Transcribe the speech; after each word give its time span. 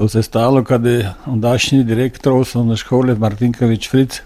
To 0.00 0.08
se 0.08 0.18
je 0.18 0.22
stalo, 0.22 0.64
kad 0.64 0.86
je 0.86 1.12
ondašnji 1.26 1.84
direktor 1.84 2.32
osnovne 2.32 2.76
škole 2.76 3.14
Martinković 3.14 3.88
Fritz 3.90 4.20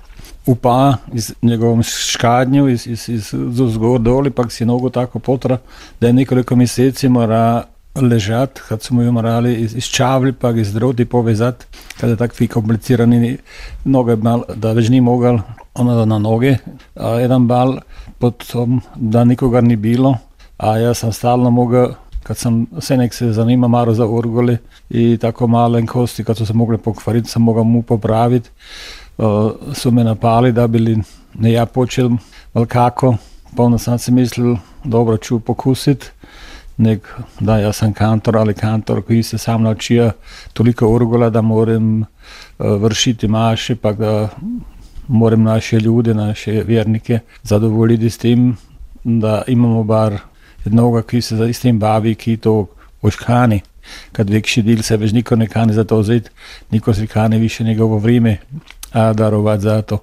upa 0.46 0.94
iz 1.12 1.34
njegovom 1.42 1.82
škadnju 1.82 2.68
iz, 2.68 2.86
iz, 2.86 3.08
iz 3.08 3.34
zgor 3.68 4.00
doli, 4.00 4.30
pak 4.30 4.52
si 4.52 4.64
nogu 4.64 4.90
tako 4.90 5.18
potra, 5.18 5.58
da 6.00 6.06
je 6.06 6.12
nekoliko 6.12 6.56
mjeseci 6.56 7.08
mora 7.08 7.64
ležati, 7.94 8.60
kad 8.68 8.82
smo 8.82 9.02
ju 9.02 9.12
morali 9.12 9.54
iz, 9.54 9.76
iz 9.76 9.84
čavli 9.84 10.32
pa 10.32 10.50
iz 10.50 10.72
droti 10.72 11.04
povezati, 11.04 11.66
kad 12.00 12.10
je 12.10 12.16
takvi 12.16 12.48
komplicirani 12.48 13.38
noge, 13.84 14.16
da 14.54 14.72
već 14.72 14.88
ni 14.88 15.00
mogel 15.00 15.38
ona 15.74 16.04
na 16.04 16.18
noge, 16.18 16.56
a 16.94 17.08
jedan 17.08 17.46
bal 17.46 17.78
potom 18.18 18.80
da 18.94 19.24
nikoga 19.24 19.60
ni 19.60 19.76
bilo, 19.76 20.16
a 20.56 20.78
ja 20.78 20.94
sam 20.94 21.12
stalno 21.12 21.50
mogao 21.50 21.94
kad 22.24 22.36
sam 22.36 22.66
se 22.80 22.96
nek 22.96 23.14
se 23.14 23.32
zanima 23.32 23.68
malo 23.68 23.94
za 23.94 24.06
urgole 24.06 24.56
i 24.90 25.18
tako 25.20 25.46
malenkosti, 25.46 26.24
kad 26.24 26.36
su 26.36 26.46
se 26.46 26.52
mogle 26.52 26.78
pokvariti, 26.78 27.28
sam 27.28 27.42
mogao 27.42 27.64
mu 27.64 27.82
popraviti. 27.82 28.50
Uh, 29.18 29.50
su 29.72 29.90
me 29.90 30.04
napali 30.04 30.52
da 30.52 30.66
bi 30.66 30.98
ne 31.34 31.52
ja 31.52 31.66
počel 31.66 32.10
ali 32.52 32.66
kako, 32.66 33.16
pa 33.56 33.62
onda 33.62 33.78
sam 33.78 33.98
si 33.98 34.12
mislil, 34.12 34.56
dobro 34.84 35.16
ću 35.16 35.40
pokusit, 35.40 36.12
nek, 36.76 37.14
da 37.40 37.58
ja 37.58 37.72
sam 37.72 37.92
kantor, 37.92 38.36
ali 38.36 38.54
kantor 38.54 39.02
koji 39.02 39.22
se 39.22 39.38
sam 39.38 39.62
naučio 39.62 40.12
toliko 40.52 40.88
urgola 40.88 41.30
da 41.30 41.42
moram 41.42 42.00
uh, 42.00 42.06
vršiti 42.58 43.28
maše, 43.28 43.76
pa 43.76 43.92
da 43.92 44.28
moram 45.08 45.42
naše 45.42 45.80
ljude, 45.80 46.14
naše 46.14 46.52
vjernike 46.52 47.18
zadovoljiti 47.42 48.10
s 48.10 48.18
tim 48.18 48.56
da 49.04 49.42
imamo 49.46 49.84
bar 49.84 50.18
jednoga, 50.64 51.02
ki 51.02 51.22
se 51.22 51.52
s 51.52 51.60
tem 51.60 51.78
bavi, 51.78 52.14
ki 52.14 52.36
to 52.36 52.66
oškani. 53.02 53.60
Kad 54.12 54.30
vekši 54.30 54.62
del 54.62 54.82
se 54.82 54.96
več 54.96 55.12
niko 55.12 55.36
ne 55.36 55.46
kane 55.46 55.72
za 55.72 55.84
to 55.84 55.98
vzeti, 56.00 56.30
niko 56.70 56.94
se 56.94 57.06
kane 57.06 57.38
više 57.38 57.64
njegovo 57.64 57.98
vrijeme 57.98 58.38
darovati 58.92 59.62
za 59.62 59.82
to. 59.82 59.98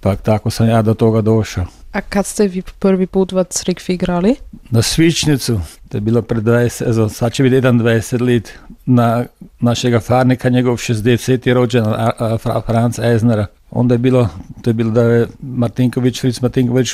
Pa 0.00 0.16
tako 0.16 0.50
sam 0.50 0.68
ja 0.68 0.82
do 0.82 0.94
toga 0.94 1.20
došao. 1.20 1.66
A 1.92 2.00
kad 2.00 2.26
ste 2.26 2.48
vi 2.48 2.62
prvi 2.78 3.06
put 3.06 3.32
v 3.32 3.44
crkvi 3.44 3.94
igrali? 3.94 4.34
Na 4.70 4.82
Svičnicu, 4.82 5.60
to 5.88 5.96
je 5.96 6.00
bilo 6.00 6.22
pred 6.22 6.44
20, 6.44 7.08
sad 7.08 7.32
će 7.32 7.42
biti 7.42 7.56
21 7.56 8.20
let, 8.20 8.52
na 8.86 9.24
našega 9.60 10.00
farnika, 10.00 10.48
njegov 10.48 10.76
60. 10.76 11.52
rođen, 11.52 11.84
Franz 12.66 12.98
Eznera. 12.98 13.46
Onda 13.70 13.94
je 13.94 13.98
bilo, 13.98 14.28
to 14.62 14.70
je 14.70 14.74
bilo 14.74 14.90
da 14.90 15.02
je 15.02 15.26
Martinković, 15.42 16.20
Fritz 16.20 16.42
Martinković 16.42 16.88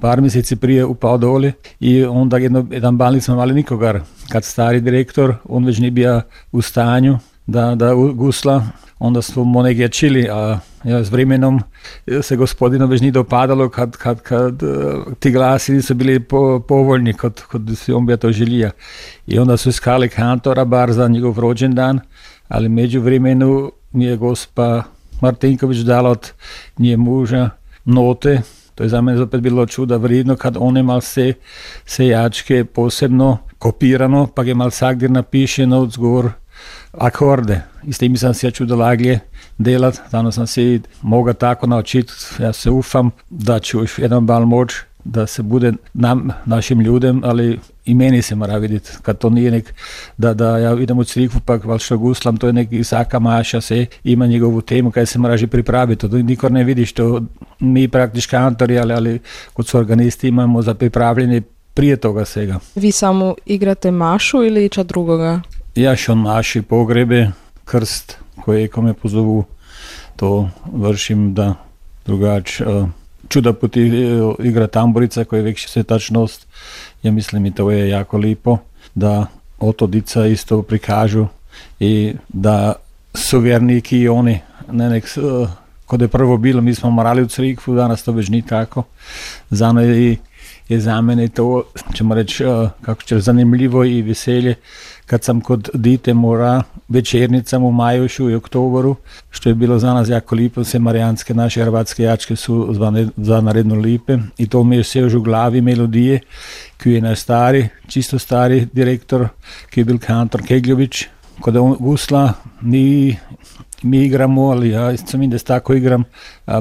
par 0.00 0.20
mjeseci 0.20 0.56
prije 0.56 0.84
upao 0.84 1.18
doli 1.18 1.52
i 1.80 2.04
onda 2.04 2.38
jedno, 2.38 2.66
jedan 2.70 2.96
balnik 2.96 3.22
smo 3.22 3.34
imali 3.34 3.54
nikogar. 3.54 4.00
Kad 4.28 4.44
stari 4.44 4.80
direktor, 4.80 5.34
on 5.44 5.64
već 5.64 5.78
nije 5.78 5.90
bio 5.90 6.22
u 6.52 6.62
stanju 6.62 7.18
da, 7.48 7.74
da 7.74 7.94
gusla, 7.94 8.62
onda 8.98 9.22
smo 9.22 9.62
negdje 9.62 9.88
čili, 9.88 10.28
a 10.30 10.58
ja, 10.84 11.04
s 11.04 11.10
vremenom 11.10 11.60
se 12.22 12.36
gospodinu 12.36 12.86
već 12.86 13.00
nije 13.00 13.12
dopadalo 13.12 13.68
kad, 13.68 13.96
kad, 13.96 14.20
kad 14.20 14.62
ti 15.18 15.30
glasi 15.30 15.72
nisu 15.72 15.94
bili 15.94 16.20
po, 16.20 16.60
povoljni 16.68 17.12
kod, 17.12 17.42
kod 17.42 17.70
si 17.76 17.92
on 17.92 18.06
bio 18.06 18.16
to 18.16 18.32
želija. 18.32 18.70
I 19.26 19.38
onda 19.38 19.56
su 19.56 19.68
iskali 19.68 20.08
kantora 20.08 20.64
bar 20.64 20.92
za 20.92 21.08
njegov 21.08 21.38
rođendan, 21.38 22.00
ali 22.48 22.68
među 22.68 23.00
vremenu 23.00 23.72
nije 23.92 24.16
gospa 24.16 24.82
Martinković 25.20 25.78
dala 25.78 26.10
od 26.10 26.32
nje 26.78 26.96
muža 26.96 27.50
note, 27.84 28.42
to 28.74 28.82
je 28.82 28.88
za 28.88 29.00
mene 29.00 29.22
opet 29.22 29.40
bilo 29.40 29.66
čuda 29.66 29.96
vredno, 29.96 30.36
kad 30.36 30.56
on 30.60 30.76
je 30.76 30.82
mal 30.82 31.00
se, 31.00 31.32
sejačke 31.86 32.64
posebno 32.64 33.38
kopirano, 33.58 34.26
pa 34.34 34.42
je 34.42 34.54
mal 34.54 34.70
sagdir 34.70 35.10
napišeno 35.10 35.80
od 35.80 35.92
zgor 35.92 36.30
akorde. 36.92 37.60
I 37.86 37.92
s 37.92 37.98
tim 37.98 38.16
sam 38.16 38.34
se 38.34 38.46
ja 38.46 38.50
čudo 38.50 38.76
laglje 38.76 39.18
delat, 39.58 40.00
danas 40.12 40.34
sam 40.34 40.46
se 40.46 40.80
mogao 41.02 41.34
tako 41.34 41.66
naučiti, 41.66 42.12
ja 42.38 42.52
se 42.52 42.70
ufam 42.70 43.10
da 43.30 43.58
ću 43.58 43.80
jedan 43.98 44.26
bal 44.26 44.46
moć 44.46 44.72
da 45.04 45.26
se 45.26 45.42
bude 45.42 45.72
nam, 45.94 46.30
našim 46.46 46.80
ljudem, 46.80 47.20
ali 47.24 47.58
i 47.84 47.94
meni 47.94 48.22
se 48.22 48.34
mora 48.34 48.56
vidjeti, 48.56 48.90
kad 49.02 49.18
to 49.18 49.30
nije 49.30 49.50
nek, 49.50 49.74
da, 50.16 50.34
da 50.34 50.58
ja 50.58 50.72
idem 50.80 50.98
u 50.98 51.04
crikvu 51.04 51.40
pa 51.44 51.56
val 51.64 51.78
što 51.78 51.98
guslam, 51.98 52.36
to 52.36 52.46
je 52.46 52.52
neki 52.52 52.84
saka 52.84 53.18
maša 53.18 53.60
se, 53.60 53.86
ima 54.04 54.26
njegovu 54.26 54.60
temu 54.60 54.90
kaj 54.90 55.06
se 55.06 55.18
moraš 55.18 55.40
pripraviti, 55.50 56.08
to 56.08 56.16
nikor 56.16 56.52
ne 56.52 56.64
vidiš, 56.64 56.92
to 56.92 57.22
mi 57.58 57.88
praktički 57.88 58.30
kantori, 58.30 58.78
ali, 58.78 58.94
ali 58.94 59.20
kod 59.52 59.66
su 59.66 59.78
organisti 59.78 60.28
imamo 60.28 60.62
za 60.62 60.74
pripravljanje 60.74 61.42
prije 61.74 61.96
toga 61.96 62.24
svega. 62.24 62.58
Vi 62.74 62.92
samo 62.92 63.34
igrate 63.46 63.90
mašu 63.90 64.44
ili 64.44 64.68
ča 64.68 64.82
drugoga? 64.82 65.40
Ja 65.78 65.96
što 65.96 66.14
maši 66.14 66.62
pogrebe, 66.62 67.30
krst, 67.64 68.18
koje 68.44 68.68
kome 68.68 68.94
pozovu, 68.94 69.44
to 70.16 70.50
vršim 70.72 71.34
da 71.34 71.54
drugač 72.06 72.60
uh, 72.60 72.88
čuda 73.28 73.52
poti 73.52 73.92
igra 74.38 74.66
tamburica 74.66 75.24
koja 75.24 75.38
je 75.38 75.44
već 75.44 75.68
svetačnost. 75.68 76.46
Ja 77.02 77.12
mislim 77.12 77.52
to 77.52 77.70
je 77.70 77.88
jako 77.88 78.18
lipo 78.18 78.58
da 78.94 79.26
oto 79.58 79.86
dica 79.86 80.26
isto 80.26 80.62
prikažu 80.62 81.26
i 81.80 82.14
da 82.28 82.72
su 83.14 83.38
vjerniki 83.38 83.98
i 83.98 84.08
oni 84.08 84.40
ne 84.72 84.90
nek 84.90 85.04
kod 85.86 86.00
je 86.00 86.08
prvo 86.08 86.36
bilo, 86.36 86.60
mi 86.60 86.74
smo 86.74 86.90
morali 86.90 87.22
u 87.22 87.28
crikvu, 87.28 87.74
danas 87.74 88.02
to 88.02 88.12
već 88.12 88.28
ni 88.28 88.42
tako. 88.42 88.82
Zano 89.50 89.80
je, 89.80 90.16
je 90.68 90.80
za 90.80 91.00
mene 91.00 91.28
to, 91.28 91.62
ćemo 91.94 92.14
reći, 92.14 92.44
kako 92.82 93.02
će 93.02 93.20
zanimljivo 93.20 93.84
i 93.84 94.02
veselje 94.02 94.54
kad 95.08 95.24
sam 95.24 95.40
kod 95.40 95.70
dite 95.74 96.14
mora 96.14 96.62
večernicam 96.88 97.64
u 97.64 97.72
Majušu 97.72 98.30
i 98.30 98.34
Oktoboru, 98.34 98.96
što 99.30 99.48
je 99.48 99.54
bilo 99.54 99.78
za 99.78 99.94
nas 99.94 100.08
jako 100.08 100.34
lipo, 100.34 100.64
se 100.64 100.78
marijanske 100.78 101.34
naše 101.34 101.64
hrvatske 101.64 102.02
jačke 102.02 102.36
su 102.36 102.74
zanaredno 103.16 103.74
lipe 103.74 104.18
i 104.38 104.48
to 104.48 104.64
mi 104.64 104.76
je 104.76 104.84
sve 104.84 105.16
u 105.16 105.22
glavi 105.22 105.60
melodije, 105.60 106.20
ki 106.76 106.90
je 106.90 107.00
naš 107.00 107.20
stari, 107.20 107.68
čisto 107.86 108.18
stari 108.18 108.68
direktor, 108.72 109.28
ki 109.70 109.80
je 109.80 109.84
bil 109.84 109.98
kantor 109.98 110.42
Kegljović, 110.46 111.04
kod 111.40 111.56
on 111.56 111.76
gusla, 111.80 112.32
ni 112.62 113.16
mi 113.82 114.04
igramo, 114.04 114.50
ali 114.50 114.70
ja 114.70 114.96
sam 114.96 115.30
da 115.30 115.38
tako 115.38 115.74
igram, 115.74 116.04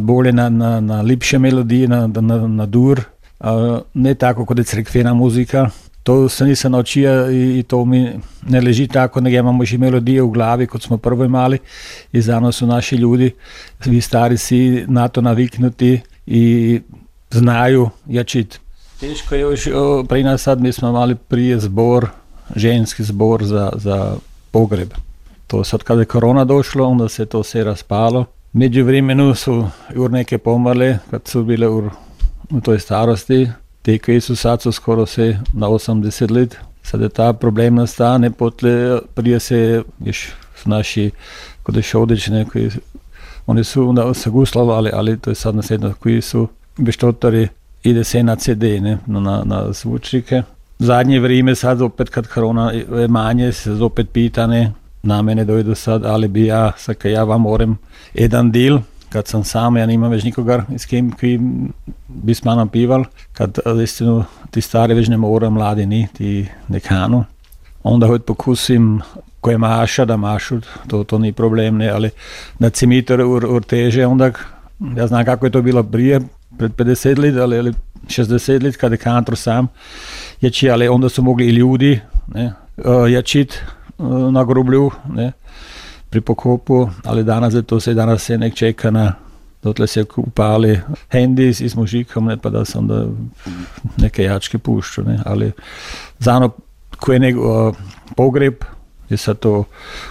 bolje 0.01 0.31
na, 0.31 0.49
na, 0.49 0.79
na 0.79 1.01
lipše 1.01 1.39
melodije, 1.39 1.87
na, 1.87 2.07
na, 2.07 2.47
na 2.47 2.65
dur, 2.65 2.99
a 2.99 3.16
ne 3.93 4.13
tako 4.13 4.45
kod 4.45 4.57
je 4.57 4.63
crkvena 4.63 5.13
muzika, 5.13 5.69
to 6.03 6.29
se 6.29 6.45
nisem 6.45 6.71
naučio 6.71 7.31
i 7.31 7.63
to 7.63 7.85
mi 7.85 8.11
ne 8.47 8.61
leži 8.61 8.87
tako, 8.87 9.21
nego 9.21 9.37
imamo 9.37 9.65
že 9.65 9.77
melodije 9.77 10.21
u 10.21 10.31
glavi 10.31 10.67
kot 10.67 10.81
smo 10.81 10.97
prvo 10.97 11.25
imali 11.25 11.57
i 12.11 12.21
zano 12.21 12.51
su 12.51 12.67
naši 12.67 12.95
ljudi, 12.95 13.31
vi 13.85 14.01
stari 14.01 14.37
si 14.37 14.85
na 14.87 15.07
to 15.07 15.21
naviknuti 15.21 16.01
i 16.25 16.79
znaju 17.31 17.89
jačiti. 18.07 18.57
Teško 18.99 19.35
je 19.35 19.41
još 19.41 19.67
pri 20.09 20.23
nas 20.23 20.47
mi 20.57 20.71
smo 20.71 20.89
imali 20.89 21.15
prije 21.15 21.59
zbor, 21.59 22.07
ženski 22.55 23.03
zbor 23.03 23.45
za, 23.45 23.71
za 23.75 24.15
pogreb. 24.51 24.89
To 25.47 25.63
sad 25.63 25.83
kada 25.83 26.01
je 26.01 26.05
korona 26.05 26.45
došlo, 26.45 26.87
onda 26.87 27.09
se 27.09 27.25
to 27.25 27.43
sve 27.43 27.63
raspalo. 27.63 28.25
Među 28.53 28.83
vremenu 28.83 29.35
su 29.35 29.67
ur 29.95 30.11
neke 30.11 30.37
pomrle, 30.37 30.97
kad 31.11 31.27
su 31.27 31.43
bile 31.43 31.67
ur, 31.67 31.89
u 32.49 32.61
toj 32.61 32.79
starosti, 32.79 33.49
te 33.81 33.97
koji 33.97 34.21
su 34.21 34.35
sad 34.35 34.61
su 34.61 34.71
skoro 34.71 35.05
se 35.05 35.39
na 35.53 35.67
80 35.67 36.31
let. 36.31 36.57
Sad 36.83 37.01
je 37.01 37.09
ta 37.09 37.33
problem 37.33 37.75
nastane, 37.75 38.31
potle 38.31 38.99
prije 39.13 39.39
se 39.39 39.83
još 40.05 40.27
naši 40.65 41.11
kod 41.63 41.75
je 41.75 41.81
šodečne 41.81 42.45
koji 42.45 42.69
oni 43.47 43.63
su 43.63 43.89
onda 43.89 44.13
se 44.13 44.29
guslali, 44.29 44.91
ali, 44.93 45.19
to 45.19 45.31
je 45.31 45.35
sad 45.35 45.55
nasledno 45.55 45.93
koji 45.99 46.21
su 46.21 46.47
beštotori 46.77 47.47
ide 47.83 48.03
se 48.03 48.23
na 48.23 48.35
CD, 48.35 48.63
ne, 48.63 48.97
na, 49.05 49.43
na 49.45 49.71
zvučnike. 49.71 50.43
Zadnje 50.79 51.19
vrijeme 51.19 51.55
sad 51.55 51.81
opet 51.81 52.09
kad 52.09 52.27
korona 52.27 52.71
je 52.71 53.07
manje 53.07 53.51
se 53.51 53.71
opet 53.71 54.09
pitane 54.13 54.73
na 55.03 55.21
mene 55.21 55.45
dojdu 55.45 55.75
sad, 55.75 56.05
ali 56.05 56.27
bi 56.27 56.45
ja, 56.45 56.71
sad 56.77 56.95
ja 57.03 57.23
vam 57.23 57.41
moram 57.41 57.77
jedan 58.13 58.51
dil 58.51 58.79
kad 59.09 59.27
sam 59.27 59.43
sam, 59.43 59.77
ja 59.77 59.85
nimam 59.85 60.11
već 60.11 60.23
nikoga 60.23 60.65
s 60.77 60.85
kim, 60.85 61.11
kim 61.11 61.73
bi 62.07 62.35
s 62.35 62.43
manom 62.43 62.69
pival, 62.69 63.03
kad 63.33 63.57
istinu 63.83 64.23
ti 64.51 64.61
stari 64.61 64.93
već 64.93 65.07
ne 65.07 65.17
mora, 65.17 65.49
mladi 65.49 65.85
ni, 65.85 66.07
ti 66.17 66.47
ne 66.67 66.79
kanu. 66.79 67.23
Onda 67.83 68.07
hod 68.07 68.23
pokusim 68.23 69.01
koje 69.41 69.57
maša 69.57 70.05
da 70.05 70.17
mašu, 70.17 70.61
to, 70.87 71.03
to 71.03 71.19
ni 71.19 71.33
problem, 71.33 71.77
ne, 71.77 71.89
ali 71.89 72.09
na 72.59 72.69
cimitor 72.69 73.21
ur, 73.21 73.45
ur 73.45 73.63
teže, 73.63 74.05
onda 74.05 74.31
ja 74.97 75.07
znam 75.07 75.25
kako 75.25 75.45
je 75.45 75.51
to 75.51 75.61
bilo 75.61 75.83
prije, 75.83 76.21
pred 76.57 76.71
50 76.71 77.19
let, 77.19 77.35
ali, 77.37 77.57
ali 77.57 77.73
60 78.07 78.63
let 78.63 78.77
kad 78.77 78.91
je 78.91 78.97
kantor 78.97 79.37
sam 79.37 79.67
jači, 80.41 80.69
ali 80.69 80.87
onda 80.87 81.09
su 81.09 81.23
mogli 81.23 81.47
i 81.47 81.51
ljudi 81.51 81.99
ne, 82.27 82.53
jačit 83.09 83.61
na 84.31 84.43
grublju, 84.43 84.91
ne, 85.13 85.31
pri 86.17 86.21
pokopu, 86.21 86.89
ali 87.03 87.23
danas 87.23 87.53
je 87.53 87.61
to 87.61 87.79
se 87.79 87.93
danas 87.93 88.23
se 88.23 88.37
nek 88.37 88.53
čeka 88.55 88.91
na 88.91 89.13
dotle 89.63 89.87
se 89.87 90.05
upali 90.15 90.79
hendi 91.11 91.53
s 91.53 91.75
mužikom, 91.75 92.25
ne 92.25 92.37
pa 92.37 92.49
da 92.49 92.65
se 92.65 92.77
onda 92.77 93.05
neke 93.97 94.23
jačke 94.23 94.57
pušću, 94.57 95.03
ne, 95.03 95.19
ali 95.25 95.51
zano 96.19 96.49
ko 96.99 97.13
je 97.13 97.19
nego 97.19 97.73
pogreb, 98.15 98.63
je 99.09 99.17
sad 99.17 99.39
to 99.39 99.63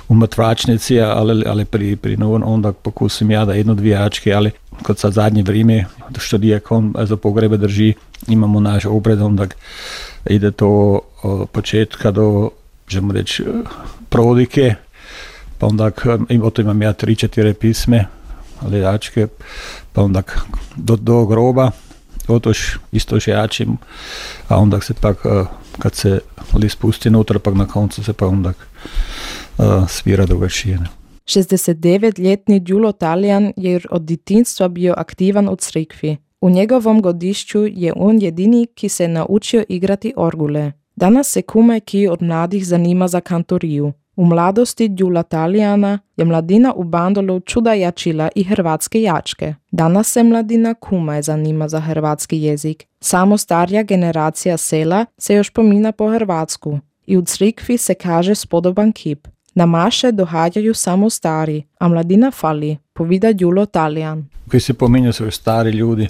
u 0.08 0.14
mrtvačnici, 0.14 1.00
ali, 1.00 1.44
ali 1.46 1.64
pri, 1.64 1.96
pri 1.96 2.16
novom 2.16 2.42
onda 2.46 2.72
pokusim 2.72 3.30
ja 3.30 3.44
da 3.44 3.54
jedno 3.54 3.74
dvijačke, 3.74 4.32
ali 4.32 4.50
kod 4.82 4.98
sad 4.98 5.12
zadnje 5.12 5.42
vrijeme, 5.42 5.84
što 6.18 6.38
dijekon 6.38 6.94
za 7.02 7.16
pogrebe 7.16 7.56
drži, 7.56 7.94
imamo 8.28 8.60
naš 8.60 8.84
obred, 8.84 9.20
onda 9.20 9.46
ide 10.26 10.50
to 10.50 11.00
od 11.22 11.48
početka 11.48 12.10
do, 12.10 12.50
žemo 12.88 13.12
reći, 13.12 13.44
prodike, 14.08 14.74
pa 15.58 15.66
onda 15.66 15.90
o 16.42 16.50
to 16.50 16.62
imam 16.62 16.82
ja 16.82 16.92
tri, 16.92 17.16
četiri 17.16 17.54
pisme, 17.54 18.06
lejačke, 18.70 19.26
pa 19.92 20.02
onda 20.02 20.22
do, 20.76 20.96
do 20.96 21.26
groba, 21.26 21.70
otoš 22.28 22.78
isto 22.92 23.18
jačim, 23.26 23.76
a 24.48 24.58
onda 24.58 24.80
se 24.80 24.94
pak, 24.94 25.16
kad 25.78 25.94
se 25.94 26.20
list 26.58 26.78
pusti 26.78 27.08
unutra, 27.08 27.38
pak 27.38 27.54
na 27.54 27.66
koncu 27.66 28.04
se 28.04 28.12
pa 28.12 28.26
onda 28.26 28.52
uh, 29.58 29.88
svira 29.88 30.26
drugačije. 30.26 30.78
69-letni 31.26 32.60
Đulo 32.60 32.92
Talijan 32.92 33.52
je 33.56 33.80
od 33.90 34.02
detinstva 34.02 34.68
bio 34.68 34.94
aktivan 34.96 35.48
od 35.48 35.60
crkvi. 35.60 36.16
U 36.40 36.50
njegovom 36.50 37.02
godišću 37.02 37.66
je 37.66 37.92
on 37.96 38.22
jedini, 38.22 38.66
ki 38.74 38.88
se 38.88 39.08
naučio 39.08 39.64
igrati 39.68 40.12
orgule. 40.16 40.72
Danas 40.96 41.28
se 41.28 41.42
kume 41.42 41.80
ki 41.80 42.08
od 42.08 42.22
mladih 42.22 42.66
zanima 42.66 43.08
za 43.08 43.20
kantoriju. 43.20 43.92
U 44.16 44.24
mladosti 44.24 44.88
Đula 44.88 45.22
Talijana 45.22 45.98
je 46.16 46.24
mladina 46.24 46.72
u 46.74 46.84
Bandolu 46.84 47.40
čuda 47.40 47.74
jačila 47.74 48.28
i 48.34 48.44
hrvatske 48.44 49.02
jačke. 49.02 49.54
Danas 49.70 50.12
se 50.12 50.22
mladina 50.22 50.74
kume 50.74 51.22
zanima 51.22 51.68
za 51.68 51.80
hrvatski 51.80 52.42
jezik. 52.42 52.84
Samo 53.00 53.38
starija 53.38 53.82
generacija 53.82 54.56
sela 54.56 55.06
se 55.18 55.34
još 55.34 55.50
pomina 55.50 55.92
po 55.92 56.12
hrvatsku. 56.12 56.78
I 57.06 57.16
u 57.16 57.24
crikvi 57.24 57.78
se 57.78 57.94
kaže 57.94 58.34
spodoban 58.34 58.92
kip. 58.92 59.28
Na 59.54 59.66
maše 59.66 60.12
dohađaju 60.12 60.74
samo 60.74 61.10
stari, 61.10 61.62
a 61.78 61.88
mladina 61.88 62.30
fali, 62.30 62.78
povida 62.92 63.32
Đulo 63.32 63.66
Talijan. 63.66 64.28
Koji 64.50 64.60
se 64.60 64.74
pominju 64.74 65.12
su 65.12 65.30
stari 65.30 65.70
ljudi. 65.70 66.08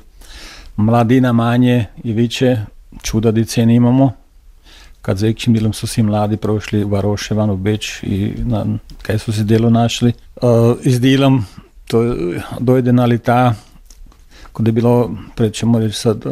Mladina 0.76 1.32
manje 1.32 1.84
i 2.04 2.12
više 2.12 2.56
čuda 3.02 3.30
dice 3.30 3.62
imamo. 3.62 4.25
Kad 5.06 5.18
za 5.18 5.32
milom 5.46 5.72
su 5.72 5.86
svi 5.86 6.02
mladi 6.02 6.36
prošli 6.36 6.84
u 6.84 6.88
Varoševan, 6.88 7.50
u 7.50 7.56
Beč 7.56 8.02
i 8.02 8.32
na, 8.38 8.66
kaj 9.02 9.18
su 9.18 9.32
se 9.32 9.44
delo 9.44 9.70
našli. 9.70 10.12
Uh, 10.42 10.76
iz 10.82 11.00
dilom 11.00 11.44
to 11.86 12.16
dojde 12.60 12.92
na 12.92 13.04
lita, 13.04 13.54
kod 14.52 14.66
je 14.66 14.72
bilo, 14.72 15.10
pred 15.36 15.52
ćemo 15.52 15.78
reći 15.78 15.98
sad, 15.98 16.24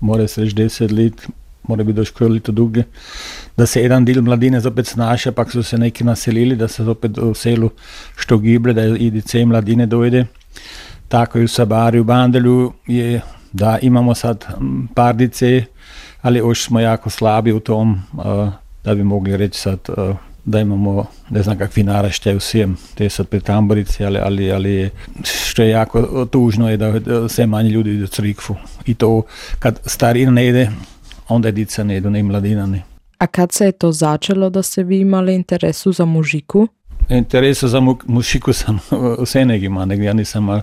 more 0.00 0.28
se 0.28 0.40
reći 0.40 0.54
deset 0.54 0.90
lit, 0.90 1.28
more 1.68 1.84
bi 1.84 1.92
došlo 1.92 2.28
lito 2.28 2.52
duge, 2.52 2.82
da 3.56 3.66
se 3.66 3.82
jedan 3.82 4.04
del 4.04 4.22
mladine 4.22 4.60
zopet 4.60 4.86
snaša, 4.86 5.32
pak 5.32 5.52
su 5.52 5.62
se 5.62 5.78
neki 5.78 6.04
naselili, 6.04 6.56
da 6.56 6.68
se 6.68 6.84
zopet 6.84 7.18
u 7.18 7.34
selu 7.34 7.70
što 8.16 8.38
gible, 8.38 8.72
da 8.72 8.86
i 8.86 9.20
cej 9.20 9.44
mladine 9.44 9.86
dojde. 9.86 10.26
Tako 11.08 11.38
i 11.38 11.44
u 11.44 11.48
Sabari, 11.48 12.00
u 12.00 12.04
Bandelju 12.04 12.72
je 12.86 13.20
da 13.52 13.78
imamo 13.82 14.14
sad 14.14 14.44
par 14.94 15.16
dice, 15.16 15.64
ali 16.28 16.38
još 16.38 16.64
smo 16.64 16.80
jako 16.80 17.10
slabi 17.10 17.52
u 17.52 17.60
tom 17.60 18.02
uh, 18.12 18.24
da 18.84 18.94
bi 18.94 19.02
mogli 19.02 19.36
reći 19.36 19.60
sad 19.60 19.78
uh, 19.88 20.16
da 20.44 20.60
imamo 20.60 21.06
ne 21.30 21.42
znam 21.42 21.58
kakvi 21.58 21.82
naraštaj 21.82 22.36
u 22.36 22.40
svim 22.40 22.76
te 22.94 23.08
sad 23.08 23.28
pri 23.28 23.40
tamborici, 23.40 24.04
ali, 24.04 24.18
ali, 24.18 24.52
ali 24.52 24.90
što 25.24 25.62
je 25.62 25.70
jako 25.70 26.26
tužno 26.30 26.70
je 26.70 26.76
da, 26.76 27.28
sve 27.28 27.46
manje 27.46 27.70
ljudi 27.70 27.90
idu 27.90 28.06
crikvu 28.06 28.56
i 28.86 28.94
to 28.94 29.22
kad 29.58 29.80
starina 29.86 30.30
ne 30.30 30.46
ide 30.48 30.70
onda 31.28 31.50
dica 31.50 31.84
ne 31.84 31.96
idu, 31.96 32.10
ne 32.10 32.22
mladina 32.22 32.66
ne. 32.66 32.82
A 33.18 33.26
kad 33.26 33.52
se 33.52 33.64
je 33.64 33.72
to 33.72 33.92
začelo, 33.92 34.50
da 34.50 34.62
ste 34.62 34.82
vi 34.82 35.00
imali 35.00 35.34
interesu 35.34 35.92
za 35.92 36.04
mužiku? 36.04 36.68
Interesa 37.08 37.68
za 37.68 37.80
mu, 37.80 37.96
mušiku 38.06 38.52
sam 38.52 38.78
vse 39.22 39.44
nekima, 39.44 39.84
nek 39.84 40.00
ja 40.00 40.12
nisam 40.12 40.44
imel 40.44 40.60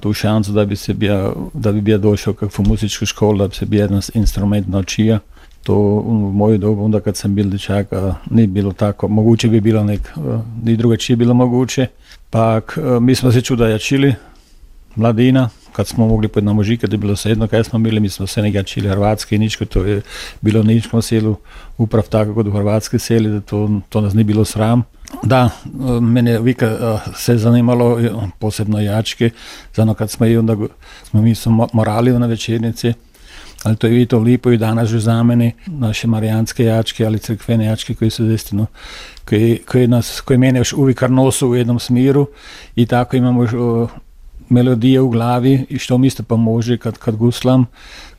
tu 0.00 0.12
šancu, 0.12 0.52
da 0.52 0.64
bi, 0.64 0.76
se 0.76 0.94
bija, 0.94 1.32
da 1.54 1.72
bi 1.72 1.80
bija 1.80 1.98
došao 1.98 2.34
kakvu 2.34 2.64
muzičku 2.64 3.06
školu, 3.06 3.38
da 3.38 3.48
bi 3.48 3.54
se 3.54 3.66
bija 3.66 3.82
jedan 3.82 4.00
instrument 4.14 4.68
naučio. 4.68 5.18
To 5.62 5.74
u 6.06 6.32
moju 6.32 6.58
dobu, 6.58 6.84
onda 6.84 7.00
kad 7.00 7.16
sam 7.16 7.34
bil 7.34 7.48
dečak, 7.48 7.86
ni 8.30 8.46
bilo 8.46 8.72
tako. 8.72 9.08
Moguće 9.08 9.48
bi 9.48 9.60
bilo 9.60 9.84
nek, 9.84 10.12
ni 10.62 10.76
drugačije 10.76 11.16
bilo 11.16 11.34
moguće. 11.34 11.86
Pak 12.30 12.78
uh, 12.78 13.02
mi 13.02 13.14
smo 13.14 13.32
se 13.32 13.40
čuda 13.40 13.68
jačili, 13.68 14.14
mladina, 14.96 15.48
kad 15.72 15.86
smo 15.86 16.06
mogli 16.06 16.28
pod 16.28 16.44
na 16.44 16.52
mužike, 16.52 16.86
da 16.86 16.94
je 16.94 16.98
bilo 16.98 17.16
sedno, 17.16 17.46
kaj 17.46 17.64
smo 17.64 17.78
bili, 17.78 18.00
mi 18.00 18.08
smo 18.08 18.26
se 18.26 18.42
nekaj 18.42 18.62
čili 18.62 18.88
hrvatski 18.88 19.38
ničko, 19.38 19.64
to 19.64 19.84
je 19.84 20.02
bilo 20.40 20.62
na 20.62 20.68
ničkom 20.72 21.02
selu, 21.02 21.36
uprav 21.78 22.08
tako 22.08 22.34
kot 22.34 22.46
v 22.46 22.50
hrvatski 22.50 22.98
seli, 22.98 23.30
da 23.30 23.40
to, 23.40 23.80
to 23.88 24.00
nas 24.00 24.14
ni 24.14 24.24
bilo 24.24 24.44
sram. 24.44 24.82
Da, 25.22 25.50
mene 26.00 26.40
vika 26.40 26.98
se 27.16 27.36
zanimalo, 27.36 27.98
posebno 28.38 28.80
jačke, 28.80 29.30
zano 29.74 29.94
kad 29.94 30.10
smo 30.10 30.26
i 30.26 30.36
onda 30.36 30.56
smo 31.04 31.22
mi 31.22 31.34
smo 31.34 31.68
morali 31.72 32.18
na 32.18 32.26
večernici, 32.26 32.92
ali 33.62 33.76
to 33.76 33.86
je 33.86 34.06
to 34.06 34.18
lipo 34.18 34.50
i 34.50 34.58
danas 34.58 34.88
že 34.88 34.98
za 34.98 35.22
mene, 35.22 35.52
naše 35.66 36.06
marijanske 36.06 36.64
jačke, 36.64 37.06
ali 37.06 37.18
crkvene 37.18 37.64
jačke 37.64 37.94
koji 37.94 38.10
su 38.10 38.24
destino, 38.24 38.66
koji, 39.28 39.58
koji, 39.66 39.86
nas, 39.86 40.20
koji 40.20 40.38
mene 40.38 40.60
još 40.60 40.72
uvijek 40.72 41.00
nosu 41.08 41.48
u 41.48 41.54
jednom 41.54 41.78
smiru 41.78 42.26
i 42.76 42.86
tako 42.86 43.16
imamo 43.16 43.42
još 43.42 43.52
melodije 44.52 45.00
u 45.00 45.08
glavi 45.08 45.66
i 45.68 45.78
što 45.78 45.98
mi 45.98 46.06
isto 46.06 46.22
pomože 46.22 46.78
kad, 46.78 46.98
kad 46.98 47.16
guslam, 47.16 47.66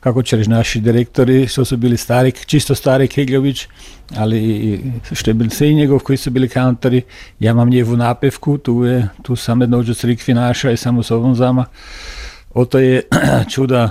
kako 0.00 0.22
će 0.22 0.36
reći 0.36 0.50
naši 0.50 0.80
direktori, 0.80 1.46
što 1.46 1.64
su 1.64 1.76
bili 1.76 1.96
stari, 1.96 2.32
čisto 2.46 2.74
stari 2.74 3.08
Kegljović, 3.08 3.66
ali 4.16 4.40
je 5.26 5.34
bil 5.34 5.50
sej 5.50 5.74
njegov, 5.74 5.98
koji 5.98 6.16
su 6.16 6.30
bili 6.30 6.48
kantori, 6.48 7.02
ja 7.38 7.50
imam 7.50 7.68
njevu 7.68 7.96
napevku, 7.96 8.58
tu 8.58 8.84
je, 8.84 9.08
tu 9.22 9.36
sam 9.36 9.60
jedno 9.60 9.78
uđu 9.78 9.94
crikvi 9.94 10.34
naša 10.34 10.70
i 10.70 10.76
samo 10.76 11.02
s 11.02 11.10
ovom 11.10 11.34
zama. 11.34 11.64
Oto 12.54 12.78
je 12.78 13.02
čuda 13.52 13.90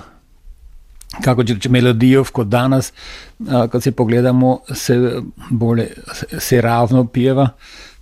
kako 1.22 1.44
će 1.44 1.70
melodijov 1.70 2.32
kod 2.32 2.48
danas, 2.48 2.94
kad 3.72 3.84
se 3.84 3.92
pogledamo, 3.92 4.60
se 4.74 5.22
bolje, 5.50 5.88
se 6.40 6.62
ravno 6.62 7.08
pjeva, 7.08 7.50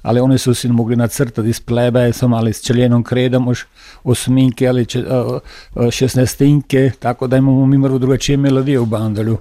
ali 0.01 0.19
oni 0.19 0.37
su 0.37 0.53
si 0.53 0.67
mogli 0.67 0.95
nacrtati 0.95 1.49
iz 1.49 1.59
plebesom 1.59 2.33
ali 2.33 2.53
s 2.53 2.61
čeljenom 2.61 3.03
kredom 3.03 3.47
už 3.47 3.65
osminke 4.03 4.67
ali 4.67 4.85
če, 4.85 4.99
eh, 4.99 5.03
eh, 5.05 5.39
uh, 5.75 5.91
šestnestinke, 5.91 6.91
tako 6.99 7.27
da 7.27 7.37
imamo 7.37 7.65
mi 7.65 7.77
mrvo 7.77 7.97
drugačije 7.97 8.37
melodije 8.37 8.79
u 8.79 8.85
bandalju. 8.85 9.37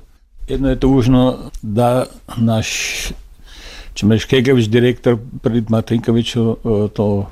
Jedno 0.48 0.70
je 0.70 0.80
tužno 0.80 1.38
da 1.62 2.06
naš 2.36 2.68
Čemeš 3.94 4.24
Kegević, 4.24 4.66
direktor 4.66 5.18
pred 5.42 5.70
Matinkoviću, 5.70 6.42
uh, 6.42 6.56
eh, 6.64 6.88
to 6.88 7.30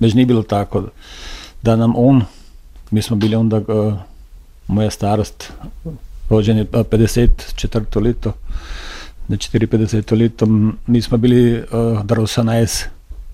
već 0.00 0.14
nije 0.14 0.26
bilo 0.26 0.42
tako. 0.42 0.84
Da 1.62 1.76
nam 1.76 1.92
on, 1.96 2.22
mi 2.90 3.02
smo 3.02 3.16
bili 3.16 3.36
onda, 3.36 3.56
uh, 3.56 3.94
moja 4.68 4.90
starost, 4.90 5.52
rođen 6.30 6.58
je 6.58 6.64
54. 6.64 8.02
leto, 8.02 8.32
54 9.28 10.16
letom 10.18 10.78
nismo 10.86 11.18
bili 11.18 11.54
eh, 11.54 11.76
uh, 11.76 12.04
dravsanajs 12.04 12.84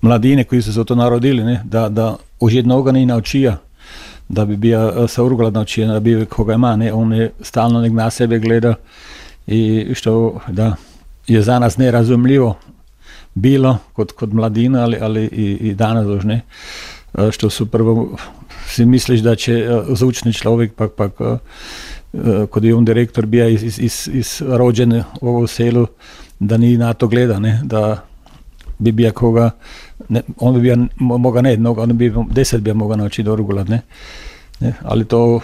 mladine 0.01 0.43
koji 0.43 0.61
su 0.61 0.73
se 0.73 0.83
to 0.85 0.95
narodili, 0.95 1.43
ne? 1.43 1.61
da, 1.65 1.89
da 1.89 2.15
že 2.49 2.61
mnogo 2.61 2.91
ni 2.91 3.05
naučija, 3.05 3.57
da 4.29 4.45
bi 4.45 4.57
bio 4.57 4.93
eh, 4.97 5.07
saugled 5.07 5.53
naučija, 5.53 5.87
da 5.87 5.99
bi 5.99 6.25
koga 6.25 6.53
ima, 6.53 6.75
ne? 6.75 6.93
on 6.93 7.13
je 7.13 7.31
stalno 7.41 7.81
nek 7.81 7.93
na 7.93 8.09
sebe 8.09 8.39
gleda 8.39 8.75
i 9.47 9.87
što 9.93 10.39
da 10.47 10.75
je 11.27 11.41
za 11.41 11.59
nas 11.59 11.77
nerazumljivo 11.77 12.57
bilo 13.33 13.77
kot, 13.93 14.11
kot 14.11 14.29
mladina 14.33 14.83
ali, 14.83 14.97
ali 15.01 15.23
i, 15.23 15.57
i 15.69 15.73
danas 15.73 16.07
dožne, 16.07 16.41
eh, 17.17 17.31
što 17.31 17.49
su 17.49 17.65
prvo 17.65 18.17
si 18.67 18.85
misliš 18.85 19.19
da 19.19 19.35
će 19.35 19.69
uh, 19.69 19.97
zvučni 19.97 20.33
človek 20.33 20.73
pak, 20.73 20.91
pak 20.91 21.19
uh, 21.19 21.37
Eh, 22.13 22.45
kot 22.49 22.63
je 22.63 22.75
on 22.75 22.85
direktor 22.85 23.25
bio 23.25 23.47
iz, 23.49 23.63
iz, 23.63 23.79
iz, 23.79 24.09
iz 24.13 24.41
rođen 24.45 25.03
u 25.21 25.27
ovom 25.27 25.47
selu, 25.47 25.87
da 26.39 26.57
ni 26.57 26.77
na 26.77 26.93
to 26.93 27.07
gleda, 27.07 27.39
ne, 27.39 27.61
da 27.63 28.03
bi 28.79 28.91
bio 28.91 29.11
koga, 29.11 29.49
ne, 30.09 30.21
on 30.37 30.53
bi 30.53 30.61
bio, 30.61 30.77
moga 30.99 31.41
ne 31.41 31.49
jednog, 31.49 31.77
on 31.77 31.97
bi 31.97 32.13
deset 32.31 32.61
bi 32.61 32.73
mogao 32.73 32.97
naučiti 32.97 33.29
orgulat, 33.29 33.67
ne, 33.67 33.81
ne, 34.59 34.73
ali 34.83 35.05
to, 35.05 35.39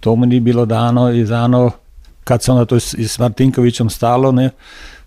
to 0.00 0.16
mu 0.16 0.26
nije 0.26 0.40
bilo 0.40 0.66
dano 0.66 1.12
i 1.12 1.26
zano, 1.26 1.70
kad 2.24 2.42
se 2.42 2.52
onda 2.52 2.64
to 2.64 2.80
s, 2.80 2.94
s 2.98 3.18
Martinkovićem 3.18 3.90
stalo, 3.90 4.32
ne, 4.32 4.50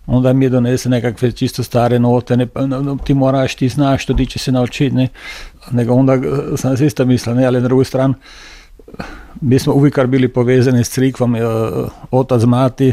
onda 0.06 0.32
mi 0.32 0.44
je 0.44 0.48
donese 0.48 0.88
nekakve 0.88 1.32
čisto 1.32 1.62
stare 1.62 1.98
note, 1.98 2.36
ne, 2.36 2.46
no, 2.66 2.96
ti 3.04 3.14
moraš, 3.14 3.54
ti 3.54 3.68
znaš 3.68 4.02
što 4.02 4.14
ti 4.14 4.26
će 4.26 4.38
se 4.38 4.52
naučiti, 4.52 4.94
ne, 4.94 5.08
nego 5.70 5.94
onda 5.94 6.14
eh, 6.14 6.20
sam 6.56 6.76
se 6.76 6.86
isto 6.86 7.04
mislio, 7.04 7.34
ne, 7.34 7.46
ali 7.46 7.60
na 7.60 7.68
drugu 7.68 7.84
stranu, 7.84 8.14
mi 9.40 9.58
smo 9.58 9.72
uvijek 9.72 10.06
bili 10.06 10.28
povezani 10.28 10.84
s 10.84 10.90
crikvom, 10.90 11.34
e, 11.34 11.40
otac, 12.10 12.42
mati 12.42 12.92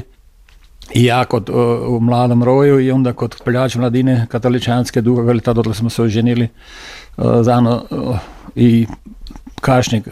i 0.94 1.04
ja 1.04 1.25
kod, 1.25 1.50
e, 1.50 1.54
u 1.88 2.00
mladom 2.00 2.44
roju 2.44 2.80
i 2.80 2.92
onda 2.92 3.13
kod 3.13 3.36
peljač 3.46 3.75
mladine 3.75 4.28
katoličanske 4.30 5.01
duga, 5.01 5.30
ali 5.30 5.42
tada 5.42 5.74
smo 5.74 5.89
se 5.89 6.04
oženili 6.04 6.44
e, 6.46 6.50
zano 7.42 7.86
i 8.56 8.88
kašnjeg. 9.62 10.04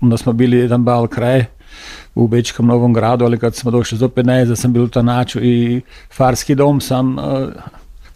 Onda 0.00 0.16
smo 0.16 0.32
bili 0.32 0.56
jedan 0.56 0.84
bal 0.84 1.06
kraj 1.06 1.44
u 2.14 2.28
Bečkom 2.28 2.66
Novom 2.66 2.92
gradu, 2.92 3.24
ali 3.24 3.38
kad 3.38 3.54
smo 3.54 3.70
došli 3.70 3.98
do 3.98 4.08
15, 4.08 4.56
sam 4.56 4.72
bil 4.72 4.84
u 4.84 4.88
Tanaču 4.88 5.40
i 5.42 5.82
farski 6.10 6.54
dom 6.54 6.80
sam 6.80 7.16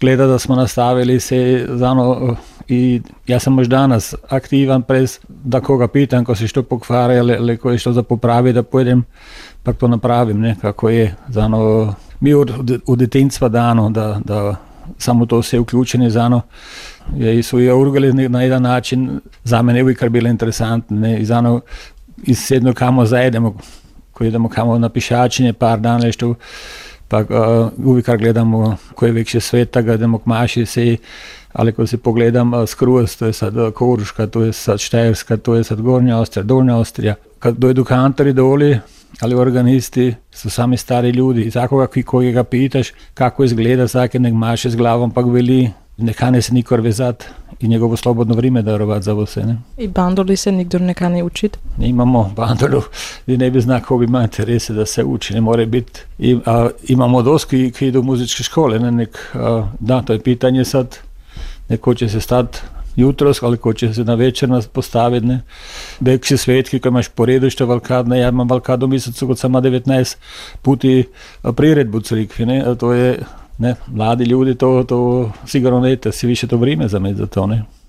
gleda 0.01 0.27
da 0.27 0.39
smo 0.39 0.57
nastavili 0.57 1.21
se 1.21 1.67
zano 1.71 2.37
i 2.69 3.01
ja 3.27 3.39
sam 3.39 3.59
još 3.59 3.69
danas 3.69 4.15
aktivan 4.29 4.83
pres 4.83 5.21
da 5.29 5.61
koga 5.61 5.89
pitam 5.89 6.25
ko 6.25 6.35
se 6.35 6.49
što 6.49 6.63
pokvara 6.63 7.15
ili, 7.15 7.35
ili 7.35 7.57
ko 7.57 7.71
je 7.71 7.79
što 7.79 7.93
za 7.93 8.03
popravi 8.03 8.53
da 8.53 8.63
pojedem 8.63 9.05
pa 9.63 9.73
to 9.73 9.89
napravim 9.89 10.41
ne, 10.41 10.57
kako 10.61 10.89
je 10.89 11.15
zano 11.29 11.95
mi 12.21 12.35
od, 12.35 12.81
od 12.87 12.99
detinjstva 12.99 13.49
dano 13.49 13.91
da, 13.91 14.21
da 14.25 14.57
samo 14.99 15.27
to 15.27 15.43
se 15.43 15.59
uključeni 15.59 16.11
zano 16.11 16.41
i 17.17 17.43
su 17.43 17.61
i 17.61 17.71
urgali 17.71 18.29
na 18.29 18.43
jedan 18.43 18.63
način 18.63 19.21
za 19.45 19.63
mene 19.63 19.83
uvijek 19.83 20.09
bilo 20.09 20.29
interesantno 20.29 20.97
ne, 20.97 21.21
i 21.21 21.25
zano 21.25 21.61
i 22.23 22.35
sedno 22.35 22.75
kamo 22.75 23.07
zajedemo 23.07 23.57
ko 24.13 24.25
idemo 24.25 24.49
kamo 24.49 24.79
na 24.79 24.89
pišačenje 24.89 25.53
par 25.53 25.81
dana 25.81 25.99
nešto 25.99 26.35
pa 27.11 27.19
uh, 27.19 27.87
uvijek 27.87 28.07
gledamo 28.19 28.77
koje 28.95 29.13
veće 29.13 29.41
sveta, 29.41 29.83
gledamo 29.83 30.19
k 30.19 30.27
maši 30.27 30.67
se, 30.67 30.97
ali 31.53 31.73
ko 31.73 31.87
se 31.87 31.99
pogledam 31.99 32.55
uh, 32.55 32.69
skroz, 32.69 33.17
to 33.17 33.27
je 33.27 33.33
sad 33.33 33.57
uh, 33.57 33.73
Koruška, 33.73 34.27
to 34.27 34.43
je 34.43 34.53
sad 34.53 34.79
Štajerska, 34.81 35.37
to 35.37 35.55
je 35.55 35.65
sad 35.65 35.81
Gornja 35.81 36.19
Austrija, 36.19 36.45
Dolnja 36.45 36.77
Austrija. 36.77 37.15
Kad 37.39 37.57
dojdu 37.57 37.85
kantori 37.85 38.33
doli, 38.33 38.79
ali 39.21 39.35
organisti 39.35 40.15
su 40.31 40.51
sami 40.51 40.77
stari 40.77 41.11
ljudi. 41.11 41.43
I 41.43 41.51
tako 41.51 41.87
koji 42.07 42.33
ga 42.33 42.45
pitaš 42.45 42.93
kako 43.15 43.45
izgleda, 43.45 43.89
svaki 43.89 44.19
nek 44.19 44.35
maše 44.35 44.71
s 44.71 44.77
glavom, 44.77 45.11
pa 45.11 45.21
veli, 45.21 45.71
ne 46.01 46.13
kane 46.13 46.43
se 46.43 46.55
nikor 46.55 46.81
vezat 46.81 47.25
i 47.61 47.69
njegovo 47.69 47.97
slobodno 47.97 48.35
vrijeme 48.35 48.63
darovat 48.63 49.03
za 49.03 49.15
vse. 49.15 49.43
Ne? 49.47 49.57
I 49.79 49.89
bandoli 49.89 50.37
se 50.37 50.53
nikdor 50.53 50.81
ne 50.81 50.95
kane 50.95 51.23
učit? 51.23 51.59
Imamo 51.79 52.33
bandolu 52.37 52.83
i 53.27 53.37
ne 53.37 53.51
bi 53.51 53.61
zna 53.61 53.81
ko 53.81 53.99
bi 53.99 54.05
ima 54.05 54.23
interese 54.23 54.73
da 54.73 54.87
se 54.87 55.05
uči, 55.05 55.35
ne 55.35 55.41
more 55.41 55.67
biti. 55.67 56.01
I, 56.19 56.39
a, 56.47 56.69
imamo 56.89 57.23
doski 57.23 57.71
ki 57.71 57.87
idu 57.87 58.01
u 58.01 58.03
muzičke 58.03 58.43
škole, 58.43 58.79
ne, 58.79 58.91
nek, 58.91 59.19
a, 59.35 59.69
da, 59.81 60.03
to 60.03 60.13
je 60.13 60.21
pitanje 60.21 60.65
sad, 60.65 60.99
neko 61.69 61.95
će 61.95 62.09
se 62.09 62.21
stat 62.21 62.63
jutros, 62.97 63.43
ali 63.43 63.57
ko 63.57 63.73
će 63.73 63.95
se 63.95 64.05
na 64.05 64.15
večer 64.15 64.49
nas 64.49 64.67
postaviti, 64.67 65.27
ne. 65.27 65.41
Vekši 66.01 66.37
svetki, 66.37 66.81
ko 66.81 66.89
imaš 66.89 67.09
po 67.09 67.27
redu 67.27 67.51
što 67.51 67.67
valkad, 67.67 68.09
ne, 68.09 68.19
ja 68.19 68.29
imam 68.29 68.49
valkad 68.49 68.83
u 68.83 68.87
mjesecu, 68.87 69.27
kod 69.27 69.39
sama 69.39 69.61
19 69.61 70.17
puti 70.63 71.05
priredbu 71.57 72.01
crikvi, 72.01 72.47
ne, 72.47 72.75
to 72.79 72.93
je 72.93 73.19
ne, 73.61 73.75
mladi 73.87 74.25
ljudi 74.25 74.55
to, 74.55 74.85
to 74.89 75.31
sigurno 75.47 75.81
ne, 75.81 75.97
si 76.13 76.27
više 76.27 76.47
to 76.47 76.57
vrijeme 76.57 76.89
za 76.89 76.99
me 76.99 77.15
za 77.15 77.27
to, 77.27 77.47
ne. 77.47 77.63